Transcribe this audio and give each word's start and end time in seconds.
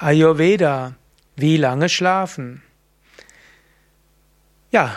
Ayurveda. 0.00 0.94
Wie 1.34 1.56
lange 1.56 1.88
schlafen? 1.88 2.62
Ja, 4.70 4.96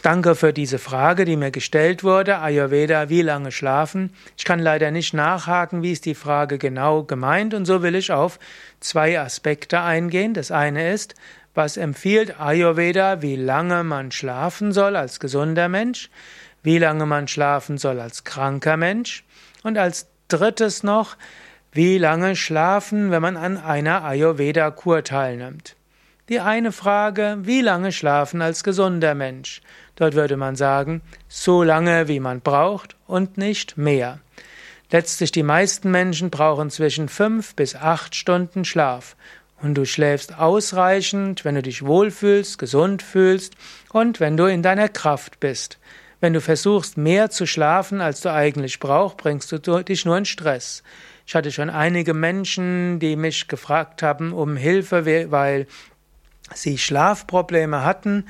danke 0.00 0.34
für 0.34 0.54
diese 0.54 0.78
Frage, 0.78 1.26
die 1.26 1.36
mir 1.36 1.50
gestellt 1.50 2.02
wurde. 2.02 2.38
Ayurveda, 2.38 3.10
wie 3.10 3.20
lange 3.20 3.52
schlafen? 3.52 4.14
Ich 4.38 4.46
kann 4.46 4.58
leider 4.58 4.90
nicht 4.90 5.12
nachhaken, 5.12 5.82
wie 5.82 5.92
ist 5.92 6.06
die 6.06 6.14
Frage 6.14 6.56
genau 6.56 7.02
gemeint 7.02 7.52
und 7.52 7.66
so 7.66 7.82
will 7.82 7.94
ich 7.94 8.10
auf 8.10 8.38
zwei 8.80 9.20
Aspekte 9.20 9.82
eingehen. 9.82 10.32
Das 10.32 10.50
eine 10.50 10.92
ist, 10.94 11.14
was 11.52 11.76
empfiehlt 11.76 12.40
Ayurveda, 12.40 13.20
wie 13.20 13.36
lange 13.36 13.84
man 13.84 14.10
schlafen 14.12 14.72
soll 14.72 14.96
als 14.96 15.20
gesunder 15.20 15.68
Mensch, 15.68 16.08
wie 16.62 16.78
lange 16.78 17.04
man 17.04 17.28
schlafen 17.28 17.76
soll 17.76 18.00
als 18.00 18.24
kranker 18.24 18.78
Mensch 18.78 19.26
und 19.62 19.76
als 19.76 20.06
drittes 20.28 20.82
noch, 20.82 21.18
wie 21.72 21.98
lange 21.98 22.34
schlafen, 22.34 23.10
wenn 23.10 23.22
man 23.22 23.36
an 23.36 23.58
einer 23.58 24.04
Ayurveda-Kur 24.04 25.04
teilnimmt? 25.04 25.76
Die 26.28 26.40
eine 26.40 26.72
Frage, 26.72 27.38
wie 27.42 27.60
lange 27.60 27.92
schlafen 27.92 28.42
als 28.42 28.64
gesunder 28.64 29.14
Mensch? 29.14 29.60
Dort 29.96 30.14
würde 30.14 30.36
man 30.36 30.56
sagen, 30.56 31.02
so 31.28 31.62
lange, 31.62 32.08
wie 32.08 32.20
man 32.20 32.40
braucht 32.40 32.96
und 33.06 33.38
nicht 33.38 33.78
mehr. 33.78 34.20
Letztlich 34.90 35.32
die 35.32 35.42
meisten 35.42 35.90
Menschen 35.90 36.30
brauchen 36.30 36.70
zwischen 36.70 37.08
fünf 37.08 37.54
bis 37.54 37.74
acht 37.74 38.14
Stunden 38.14 38.64
Schlaf. 38.64 39.16
Und 39.60 39.74
du 39.74 39.84
schläfst 39.84 40.38
ausreichend, 40.38 41.44
wenn 41.44 41.56
du 41.56 41.62
dich 41.62 41.84
wohlfühlst, 41.84 42.58
gesund 42.58 43.02
fühlst 43.02 43.54
und 43.92 44.20
wenn 44.20 44.36
du 44.36 44.46
in 44.46 44.62
deiner 44.62 44.88
Kraft 44.88 45.40
bist. 45.40 45.78
Wenn 46.20 46.32
du 46.32 46.40
versuchst, 46.40 46.96
mehr 46.96 47.30
zu 47.30 47.46
schlafen, 47.46 48.00
als 48.00 48.20
du 48.20 48.32
eigentlich 48.32 48.80
brauchst, 48.80 49.18
bringst 49.18 49.52
du 49.52 49.58
dich 49.82 50.04
nur 50.04 50.16
in 50.16 50.24
Stress. 50.24 50.82
Ich 51.28 51.34
hatte 51.34 51.52
schon 51.52 51.68
einige 51.68 52.14
Menschen, 52.14 53.00
die 53.00 53.14
mich 53.14 53.48
gefragt 53.48 54.02
haben 54.02 54.32
um 54.32 54.56
Hilfe, 54.56 55.30
weil 55.30 55.66
sie 56.54 56.78
Schlafprobleme 56.78 57.84
hatten. 57.84 58.24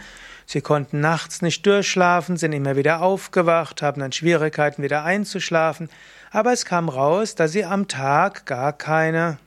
Sie 0.46 0.62
konnten 0.62 0.98
nachts 0.98 1.40
nicht 1.40 1.64
durchschlafen, 1.64 2.36
sind 2.36 2.50
immer 2.50 2.74
wieder 2.74 3.00
aufgewacht, 3.00 3.82
haben 3.82 4.00
dann 4.00 4.10
Schwierigkeiten 4.10 4.82
wieder 4.82 5.04
einzuschlafen. 5.04 5.90
Aber 6.32 6.52
es 6.52 6.64
kam 6.64 6.88
raus, 6.88 7.36
dass 7.36 7.52
sie 7.52 7.64
am 7.64 7.86
Tag 7.86 8.46
gar 8.46 8.72
keine, 8.72 9.38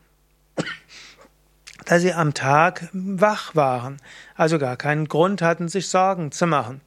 dass 1.85 2.01
sie 2.01 2.13
am 2.13 2.33
Tag 2.33 2.89
wach 2.93 3.55
waren, 3.55 3.97
also 4.35 4.59
gar 4.59 4.77
keinen 4.77 5.07
Grund 5.07 5.41
hatten, 5.41 5.67
sich 5.67 5.87
Sorgen 5.87 6.31
zu 6.31 6.47
machen. 6.47 6.81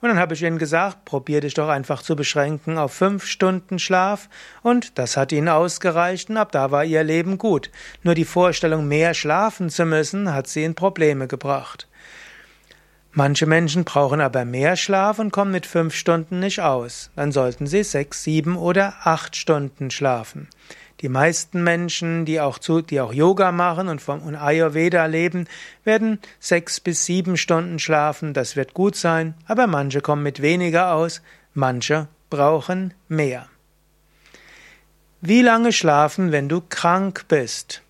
Und 0.00 0.08
dann 0.08 0.18
habe 0.18 0.32
ich 0.32 0.42
ihnen 0.42 0.58
gesagt, 0.58 1.04
probier 1.04 1.42
dich 1.42 1.52
doch 1.54 1.68
einfach 1.68 2.02
zu 2.02 2.16
beschränken 2.16 2.78
auf 2.78 2.92
fünf 2.92 3.26
Stunden 3.26 3.78
Schlaf. 3.78 4.30
Und 4.62 4.98
das 4.98 5.16
hat 5.16 5.30
ihnen 5.30 5.48
ausgereicht 5.48 6.30
und 6.30 6.38
ab 6.38 6.52
da 6.52 6.70
war 6.70 6.84
ihr 6.84 7.04
Leben 7.04 7.36
gut. 7.36 7.70
Nur 8.02 8.14
die 8.14 8.24
Vorstellung, 8.24 8.88
mehr 8.88 9.12
schlafen 9.12 9.68
zu 9.68 9.84
müssen, 9.84 10.32
hat 10.32 10.46
sie 10.46 10.64
in 10.64 10.74
Probleme 10.74 11.26
gebracht. 11.26 11.86
Manche 13.12 13.44
Menschen 13.44 13.84
brauchen 13.84 14.20
aber 14.20 14.44
mehr 14.44 14.76
Schlaf 14.76 15.18
und 15.18 15.32
kommen 15.32 15.50
mit 15.50 15.66
fünf 15.66 15.94
Stunden 15.94 16.38
nicht 16.38 16.60
aus. 16.60 17.10
Dann 17.16 17.32
sollten 17.32 17.66
sie 17.66 17.82
sechs, 17.82 18.22
sieben 18.22 18.56
oder 18.56 18.94
acht 19.02 19.36
Stunden 19.36 19.90
schlafen. 19.90 20.48
Die 21.00 21.08
meisten 21.08 21.64
Menschen, 21.64 22.26
die 22.26 22.40
auch, 22.40 22.58
zu, 22.58 22.82
die 22.82 23.00
auch 23.00 23.12
Yoga 23.12 23.52
machen 23.52 23.88
und 23.88 24.02
vom 24.02 24.20
und 24.20 24.36
Ayurveda 24.36 25.06
leben, 25.06 25.48
werden 25.82 26.18
sechs 26.38 26.78
bis 26.78 27.06
sieben 27.06 27.38
Stunden 27.38 27.78
schlafen. 27.78 28.34
Das 28.34 28.54
wird 28.54 28.74
gut 28.74 28.96
sein. 28.96 29.34
Aber 29.46 29.66
manche 29.66 30.02
kommen 30.02 30.22
mit 30.22 30.42
weniger 30.42 30.92
aus. 30.92 31.22
Manche 31.54 32.08
brauchen 32.28 32.92
mehr. 33.08 33.46
Wie 35.22 35.42
lange 35.42 35.72
schlafen, 35.72 36.32
wenn 36.32 36.48
du 36.48 36.60
krank 36.60 37.24
bist? 37.28 37.82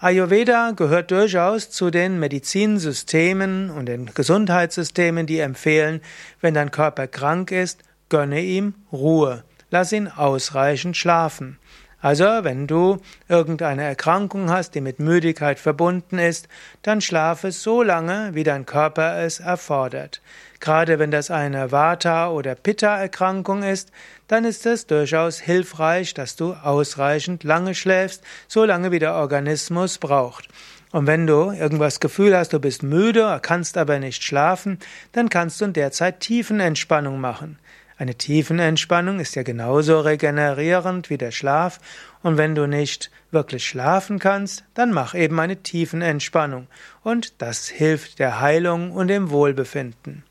Ayurveda 0.00 0.72
gehört 0.76 1.10
durchaus 1.10 1.70
zu 1.70 1.90
den 1.90 2.20
Medizinsystemen 2.20 3.70
und 3.70 3.86
den 3.86 4.06
Gesundheitssystemen, 4.14 5.26
die 5.26 5.40
empfehlen, 5.40 6.00
wenn 6.40 6.54
dein 6.54 6.70
Körper 6.70 7.08
krank 7.08 7.50
ist, 7.50 7.82
gönne 8.08 8.40
ihm 8.40 8.74
Ruhe. 8.92 9.42
Lass 9.70 9.92
ihn 9.92 10.06
ausreichend 10.08 10.96
schlafen. 10.96 11.58
Also, 12.00 12.24
wenn 12.24 12.68
du 12.68 12.98
irgendeine 13.28 13.82
Erkrankung 13.82 14.50
hast, 14.50 14.76
die 14.76 14.80
mit 14.80 15.00
Müdigkeit 15.00 15.58
verbunden 15.58 16.20
ist, 16.20 16.46
dann 16.82 17.00
schlafe 17.00 17.50
so 17.50 17.82
lange, 17.82 18.30
wie 18.34 18.44
dein 18.44 18.66
Körper 18.66 19.18
es 19.18 19.40
erfordert. 19.40 20.22
Gerade 20.60 21.00
wenn 21.00 21.10
das 21.10 21.32
eine 21.32 21.72
Vata- 21.72 22.30
oder 22.30 22.54
Pitta-Erkrankung 22.54 23.64
ist, 23.64 23.90
dann 24.28 24.44
ist 24.44 24.64
es 24.64 24.86
durchaus 24.86 25.40
hilfreich, 25.40 26.14
dass 26.14 26.36
du 26.36 26.52
ausreichend 26.54 27.42
lange 27.42 27.74
schläfst, 27.74 28.22
so 28.46 28.64
lange 28.64 28.92
wie 28.92 29.00
der 29.00 29.14
Organismus 29.14 29.98
braucht. 29.98 30.48
Und 30.90 31.06
wenn 31.06 31.26
du 31.26 31.50
irgendwas 31.50 32.00
Gefühl 32.00 32.36
hast, 32.36 32.52
du 32.52 32.60
bist 32.60 32.82
müde, 32.82 33.40
kannst 33.42 33.76
aber 33.76 33.98
nicht 33.98 34.22
schlafen, 34.22 34.78
dann 35.12 35.28
kannst 35.28 35.60
du 35.60 35.66
in 35.66 35.72
der 35.72 35.90
Zeit 35.90 36.20
Tiefenentspannung 36.20 37.20
machen. 37.20 37.58
Eine 37.98 38.14
Tiefenentspannung 38.14 39.18
ist 39.18 39.34
ja 39.34 39.42
genauso 39.42 39.98
regenerierend 39.98 41.10
wie 41.10 41.18
der 41.18 41.32
Schlaf. 41.32 41.80
Und 42.22 42.36
wenn 42.36 42.54
du 42.54 42.68
nicht 42.68 43.10
wirklich 43.32 43.66
schlafen 43.66 44.20
kannst, 44.20 44.62
dann 44.74 44.92
mach 44.92 45.14
eben 45.14 45.38
eine 45.40 45.56
Tiefenentspannung. 45.64 46.68
Und 47.02 47.42
das 47.42 47.66
hilft 47.66 48.20
der 48.20 48.40
Heilung 48.40 48.92
und 48.92 49.08
dem 49.08 49.30
Wohlbefinden. 49.30 50.22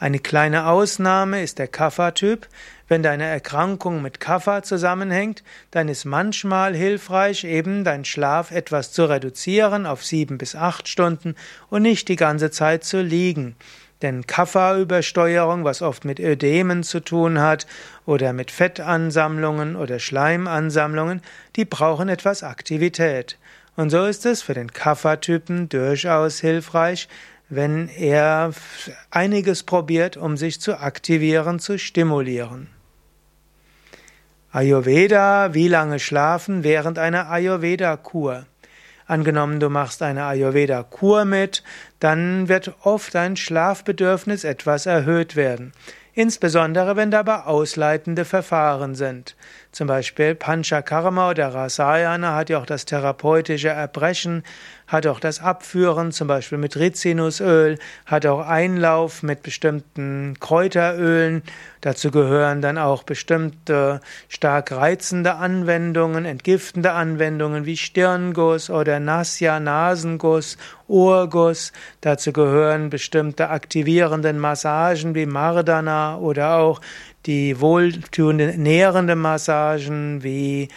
Eine 0.00 0.18
kleine 0.18 0.66
Ausnahme 0.66 1.42
ist 1.44 1.60
der 1.60 1.68
Kapha-Typ. 1.68 2.48
Wenn 2.88 3.04
deine 3.04 3.24
Erkrankung 3.24 4.02
mit 4.02 4.18
Kapha 4.18 4.62
zusammenhängt, 4.62 5.44
dann 5.70 5.88
ist 5.88 6.04
manchmal 6.04 6.74
hilfreich, 6.74 7.44
eben 7.44 7.84
deinen 7.84 8.04
Schlaf 8.04 8.50
etwas 8.50 8.92
zu 8.92 9.08
reduzieren 9.08 9.86
auf 9.86 10.04
sieben 10.04 10.38
bis 10.38 10.56
acht 10.56 10.88
Stunden 10.88 11.36
und 11.70 11.82
nicht 11.82 12.08
die 12.08 12.16
ganze 12.16 12.50
Zeit 12.50 12.82
zu 12.82 13.00
liegen. 13.00 13.56
Denn 14.02 14.26
Kapha-Übersteuerung, 14.26 15.64
was 15.64 15.80
oft 15.80 16.04
mit 16.04 16.20
Ödemen 16.20 16.82
zu 16.82 17.00
tun 17.00 17.40
hat 17.40 17.66
oder 18.04 18.32
mit 18.32 18.50
Fettansammlungen 18.50 19.74
oder 19.74 19.98
Schleimansammlungen, 19.98 21.22
die 21.56 21.64
brauchen 21.64 22.08
etwas 22.08 22.42
Aktivität. 22.42 23.38
Und 23.74 23.90
so 23.90 24.04
ist 24.04 24.26
es 24.26 24.42
für 24.42 24.54
den 24.54 24.72
Kapha-Typen 24.72 25.68
durchaus 25.68 26.40
hilfreich, 26.40 27.08
wenn 27.48 27.88
er 27.88 28.52
einiges 29.10 29.62
probiert, 29.62 30.16
um 30.16 30.36
sich 30.36 30.60
zu 30.60 30.78
aktivieren, 30.80 31.58
zu 31.58 31.78
stimulieren. 31.78 32.68
Ayurveda, 34.50 35.54
wie 35.54 35.68
lange 35.68 35.98
schlafen 35.98 36.64
während 36.64 36.98
einer 36.98 37.30
Ayurveda-Kur? 37.30 38.46
Angenommen, 39.06 39.60
du 39.60 39.70
machst 39.70 40.02
eine 40.02 40.24
Ayurveda-Kur 40.24 41.24
mit, 41.24 41.62
dann 42.00 42.48
wird 42.48 42.74
oft 42.82 43.14
dein 43.14 43.36
Schlafbedürfnis 43.36 44.42
etwas 44.44 44.86
erhöht 44.86 45.36
werden. 45.36 45.72
Insbesondere 46.12 46.96
wenn 46.96 47.10
dabei 47.10 47.44
ausleitende 47.44 48.24
Verfahren 48.24 48.94
sind. 48.94 49.36
Zum 49.76 49.88
Beispiel 49.88 50.34
Panchakarma 50.34 51.28
oder 51.28 51.48
Rasayana 51.52 52.34
hat 52.34 52.48
ja 52.48 52.58
auch 52.58 52.64
das 52.64 52.86
therapeutische 52.86 53.68
Erbrechen, 53.68 54.42
hat 54.86 55.06
auch 55.06 55.20
das 55.20 55.42
Abführen, 55.42 56.12
zum 56.12 56.28
Beispiel 56.28 56.56
mit 56.56 56.78
Rizinusöl, 56.78 57.78
hat 58.06 58.24
auch 58.24 58.48
Einlauf 58.48 59.22
mit 59.22 59.42
bestimmten 59.42 60.38
Kräuterölen. 60.40 61.42
Dazu 61.82 62.10
gehören 62.10 62.62
dann 62.62 62.78
auch 62.78 63.02
bestimmte 63.02 64.00
stark 64.30 64.72
reizende 64.72 65.34
Anwendungen, 65.34 66.24
entgiftende 66.24 66.92
Anwendungen 66.92 67.66
wie 67.66 67.76
Stirnguss 67.76 68.70
oder 68.70 68.98
Nasya, 68.98 69.60
Nasenguss, 69.60 70.56
Ohrguss. 70.88 71.72
Dazu 72.00 72.32
gehören 72.32 72.88
bestimmte 72.88 73.50
aktivierenden 73.50 74.38
Massagen 74.38 75.14
wie 75.14 75.26
Mardana 75.26 76.16
oder 76.16 76.56
auch 76.56 76.80
die 77.26 77.60
wohltuende, 77.60 78.54
nährende 78.56 79.16
Massagen 79.16 80.22
wie 80.22 80.68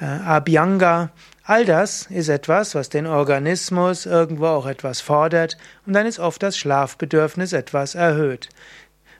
äh, 0.00 0.04
Abhyanga. 0.04 1.10
All 1.44 1.64
das 1.64 2.06
ist 2.06 2.28
etwas, 2.28 2.74
was 2.74 2.88
den 2.88 3.06
Organismus 3.06 4.06
irgendwo 4.06 4.46
auch 4.46 4.66
etwas 4.66 5.00
fordert 5.00 5.56
und 5.86 5.92
dann 5.92 6.06
ist 6.06 6.20
oft 6.20 6.42
das 6.42 6.56
Schlafbedürfnis 6.56 7.52
etwas 7.52 7.94
erhöht. 7.94 8.48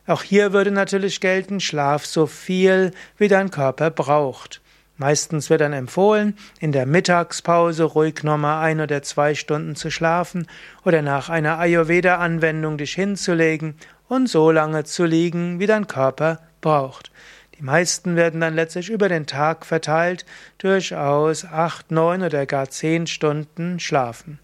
Auch 0.06 0.22
hier 0.22 0.52
würde 0.52 0.70
natürlich 0.70 1.20
gelten, 1.20 1.60
schlaf 1.60 2.06
so 2.06 2.26
viel, 2.26 2.92
wie 3.19 3.28
dein 3.28 3.50
Körper 3.50 3.90
braucht. 3.90 4.60
Meistens 4.96 5.50
wird 5.50 5.62
dann 5.62 5.72
empfohlen, 5.72 6.36
in 6.60 6.70
der 6.70 6.86
Mittagspause 6.86 7.84
ruhig 7.84 8.22
nochmal 8.22 8.64
ein 8.64 8.81
oder 8.81 9.02
zwei 9.02 9.34
Stunden 9.34 9.75
zu 9.75 9.90
schlafen 9.90 10.46
oder 10.84 11.02
nach 11.02 11.28
einer 11.28 11.58
Ayurveda-Anwendung 11.58 12.78
dich 12.78 12.94
hinzulegen 12.94 13.75
und 14.08 14.28
so 14.28 14.50
lange 14.50 14.84
zu 14.84 15.04
liegen, 15.04 15.58
wie 15.58 15.66
dein 15.66 15.86
Körper 15.86 16.40
braucht. 16.62 17.12
Die 17.58 17.62
meisten 17.62 18.16
werden 18.16 18.40
dann 18.40 18.54
letztlich 18.54 18.88
über 18.88 19.10
den 19.10 19.26
Tag 19.26 19.66
verteilt 19.66 20.24
durchaus 20.58 21.44
acht, 21.44 21.90
neun 21.90 22.22
oder 22.22 22.46
gar 22.46 22.70
zehn 22.70 23.06
Stunden 23.06 23.78
schlafen. 23.78 24.38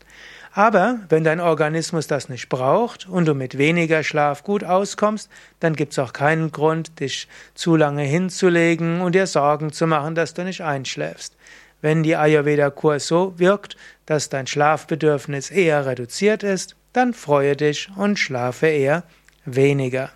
Aber 0.52 0.98
wenn 1.08 1.24
dein 1.24 1.40
Organismus 1.40 2.06
das 2.06 2.28
nicht 2.28 2.48
braucht 2.48 3.08
und 3.08 3.26
du 3.26 3.34
mit 3.34 3.58
weniger 3.58 4.02
Schlaf 4.02 4.42
gut 4.42 4.64
auskommst, 4.64 5.30
dann 5.60 5.76
gibt 5.76 5.92
es 5.92 5.98
auch 5.98 6.12
keinen 6.12 6.52
Grund, 6.52 7.00
dich 7.00 7.28
zu 7.54 7.76
lange 7.76 8.02
hinzulegen 8.02 9.00
und 9.00 9.14
dir 9.14 9.26
Sorgen 9.26 9.72
zu 9.72 9.86
machen, 9.86 10.14
dass 10.14 10.34
du 10.34 10.44
nicht 10.44 10.62
einschläfst. 10.62 11.36
Wenn 11.80 12.02
die 12.02 12.16
Ayurveda-Kur 12.16 12.98
so 12.98 13.38
wirkt, 13.38 13.76
dass 14.06 14.30
dein 14.30 14.46
Schlafbedürfnis 14.46 15.50
eher 15.50 15.86
reduziert 15.86 16.42
ist, 16.42 16.74
dann 16.92 17.14
freue 17.14 17.54
dich 17.54 17.88
und 17.96 18.18
schlafe 18.18 18.66
eher 18.66 19.04
weniger. 19.44 20.10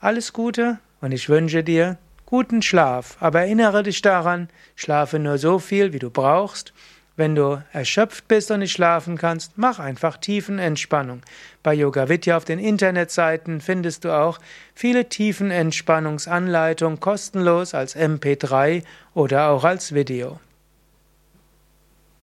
Alles 0.00 0.32
Gute 0.32 0.78
und 1.02 1.12
ich 1.12 1.28
wünsche 1.28 1.62
dir 1.62 1.98
guten 2.24 2.62
Schlaf, 2.62 3.18
aber 3.20 3.40
erinnere 3.40 3.82
dich 3.82 4.00
daran, 4.00 4.48
schlafe 4.74 5.18
nur 5.18 5.36
so 5.36 5.58
viel, 5.58 5.92
wie 5.92 5.98
du 5.98 6.08
brauchst. 6.08 6.72
Wenn 7.14 7.34
du 7.34 7.62
erschöpft 7.74 8.26
bist 8.26 8.50
und 8.50 8.60
nicht 8.60 8.72
schlafen 8.72 9.18
kannst, 9.18 9.58
mach 9.58 9.78
einfach 9.78 10.16
Tiefenentspannung. 10.16 11.20
Bei 11.62 11.74
Yoga 11.74 12.08
Vidya 12.08 12.38
auf 12.38 12.46
den 12.46 12.58
Internetseiten 12.58 13.60
findest 13.60 14.06
du 14.06 14.10
auch 14.16 14.38
viele 14.74 15.10
Tiefenentspannungsanleitungen 15.10 17.00
kostenlos 17.00 17.74
als 17.74 17.94
MP3 17.94 18.82
oder 19.12 19.50
auch 19.50 19.64
als 19.64 19.92
Video. 19.92 20.40